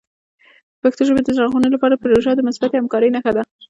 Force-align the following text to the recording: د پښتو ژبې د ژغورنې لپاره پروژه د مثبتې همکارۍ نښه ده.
د 0.77 0.79
پښتو 0.83 1.01
ژبې 1.07 1.21
د 1.23 1.29
ژغورنې 1.37 1.69
لپاره 1.75 1.99
پروژه 2.01 2.31
د 2.35 2.41
مثبتې 2.47 2.75
همکارۍ 2.79 3.09
نښه 3.15 3.31
ده. 3.37 3.43